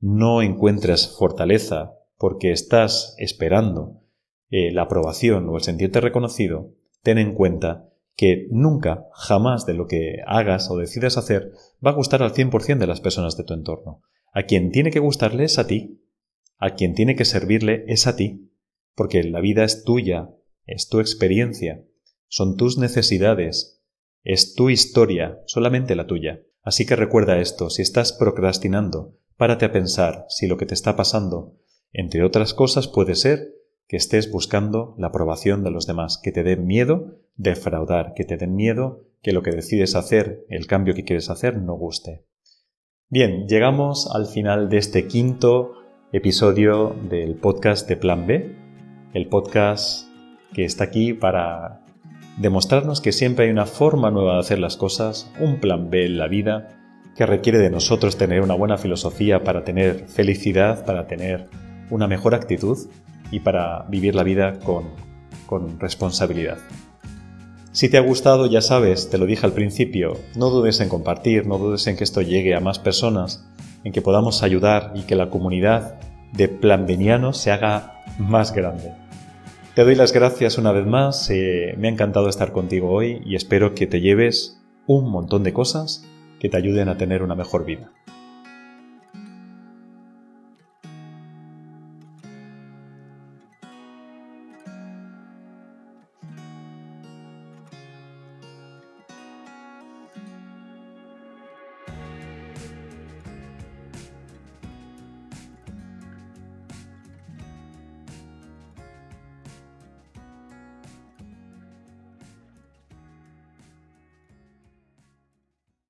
no 0.00 0.40
encuentres 0.40 1.14
fortaleza 1.18 1.92
porque 2.16 2.50
estás 2.50 3.14
esperando 3.18 4.00
eh, 4.48 4.72
la 4.72 4.84
aprobación 4.84 5.50
o 5.50 5.56
el 5.56 5.62
sentirte 5.62 6.00
reconocido, 6.00 6.72
ten 7.02 7.18
en 7.18 7.34
cuenta 7.34 7.90
que 8.14 8.46
nunca, 8.50 9.04
jamás 9.12 9.66
de 9.66 9.74
lo 9.74 9.86
que 9.86 10.16
hagas 10.26 10.70
o 10.70 10.78
decidas 10.78 11.18
hacer 11.18 11.52
va 11.86 11.90
a 11.90 11.94
gustar 11.94 12.22
al 12.22 12.32
100% 12.32 12.78
de 12.78 12.86
las 12.86 13.02
personas 13.02 13.36
de 13.36 13.44
tu 13.44 13.52
entorno. 13.52 14.00
A 14.36 14.42
quien 14.42 14.70
tiene 14.70 14.90
que 14.90 14.98
gustarle 14.98 15.44
es 15.44 15.58
a 15.58 15.66
ti. 15.66 16.02
A 16.58 16.74
quien 16.74 16.94
tiene 16.94 17.16
que 17.16 17.24
servirle 17.24 17.86
es 17.88 18.06
a 18.06 18.16
ti. 18.16 18.52
Porque 18.94 19.24
la 19.24 19.40
vida 19.40 19.64
es 19.64 19.82
tuya, 19.82 20.28
es 20.66 20.90
tu 20.90 21.00
experiencia, 21.00 21.82
son 22.28 22.58
tus 22.58 22.76
necesidades, 22.76 23.82
es 24.24 24.54
tu 24.54 24.68
historia, 24.68 25.40
solamente 25.46 25.96
la 25.96 26.06
tuya. 26.06 26.42
Así 26.60 26.84
que 26.84 26.96
recuerda 26.96 27.38
esto, 27.38 27.70
si 27.70 27.80
estás 27.80 28.12
procrastinando, 28.12 29.16
párate 29.38 29.64
a 29.64 29.72
pensar 29.72 30.26
si 30.28 30.46
lo 30.46 30.58
que 30.58 30.66
te 30.66 30.74
está 30.74 30.96
pasando, 30.96 31.56
entre 31.94 32.22
otras 32.22 32.52
cosas, 32.52 32.88
puede 32.88 33.14
ser 33.14 33.54
que 33.88 33.96
estés 33.96 34.30
buscando 34.30 34.94
la 34.98 35.06
aprobación 35.06 35.64
de 35.64 35.70
los 35.70 35.86
demás, 35.86 36.20
que 36.22 36.30
te 36.30 36.42
den 36.42 36.66
miedo 36.66 37.20
defraudar, 37.36 38.12
que 38.14 38.26
te 38.26 38.36
den 38.36 38.54
miedo 38.54 39.06
que 39.22 39.32
lo 39.32 39.42
que 39.42 39.52
decides 39.52 39.94
hacer, 39.94 40.44
el 40.50 40.66
cambio 40.66 40.94
que 40.94 41.04
quieres 41.04 41.30
hacer, 41.30 41.56
no 41.56 41.72
guste. 41.72 42.26
Bien, 43.08 43.46
llegamos 43.46 44.10
al 44.12 44.26
final 44.26 44.68
de 44.68 44.78
este 44.78 45.06
quinto 45.06 45.74
episodio 46.10 46.92
del 47.08 47.36
podcast 47.36 47.88
de 47.88 47.96
Plan 47.96 48.26
B, 48.26 48.56
el 49.14 49.28
podcast 49.28 50.08
que 50.52 50.64
está 50.64 50.82
aquí 50.82 51.12
para 51.12 51.84
demostrarnos 52.38 53.00
que 53.00 53.12
siempre 53.12 53.44
hay 53.44 53.52
una 53.52 53.66
forma 53.66 54.10
nueva 54.10 54.34
de 54.34 54.40
hacer 54.40 54.58
las 54.58 54.76
cosas, 54.76 55.32
un 55.38 55.60
plan 55.60 55.88
B 55.88 56.04
en 56.04 56.18
la 56.18 56.26
vida, 56.26 56.80
que 57.14 57.26
requiere 57.26 57.58
de 57.58 57.70
nosotros 57.70 58.18
tener 58.18 58.40
una 58.42 58.54
buena 58.54 58.76
filosofía 58.76 59.44
para 59.44 59.62
tener 59.62 60.08
felicidad, 60.08 60.84
para 60.84 61.06
tener 61.06 61.46
una 61.90 62.08
mejor 62.08 62.34
actitud 62.34 62.76
y 63.30 63.38
para 63.38 63.84
vivir 63.84 64.16
la 64.16 64.24
vida 64.24 64.58
con, 64.58 64.82
con 65.46 65.78
responsabilidad. 65.78 66.58
Si 67.76 67.90
te 67.90 67.98
ha 67.98 68.00
gustado, 68.00 68.46
ya 68.46 68.62
sabes, 68.62 69.10
te 69.10 69.18
lo 69.18 69.26
dije 69.26 69.44
al 69.44 69.52
principio, 69.52 70.16
no 70.34 70.48
dudes 70.48 70.80
en 70.80 70.88
compartir, 70.88 71.46
no 71.46 71.58
dudes 71.58 71.86
en 71.86 71.98
que 71.98 72.04
esto 72.04 72.22
llegue 72.22 72.54
a 72.54 72.60
más 72.60 72.78
personas, 72.78 73.44
en 73.84 73.92
que 73.92 74.00
podamos 74.00 74.42
ayudar 74.42 74.94
y 74.94 75.02
que 75.02 75.14
la 75.14 75.28
comunidad 75.28 76.00
de 76.32 76.48
planbenianos 76.48 77.36
se 77.36 77.50
haga 77.50 78.02
más 78.18 78.54
grande. 78.54 78.94
Te 79.74 79.84
doy 79.84 79.94
las 79.94 80.14
gracias 80.14 80.56
una 80.56 80.72
vez 80.72 80.86
más, 80.86 81.28
eh, 81.28 81.74
me 81.76 81.88
ha 81.88 81.90
encantado 81.90 82.30
estar 82.30 82.50
contigo 82.50 82.90
hoy 82.90 83.20
y 83.26 83.36
espero 83.36 83.74
que 83.74 83.86
te 83.86 84.00
lleves 84.00 84.58
un 84.86 85.10
montón 85.10 85.42
de 85.42 85.52
cosas 85.52 86.02
que 86.40 86.48
te 86.48 86.56
ayuden 86.56 86.88
a 86.88 86.96
tener 86.96 87.22
una 87.22 87.34
mejor 87.34 87.66
vida. 87.66 87.92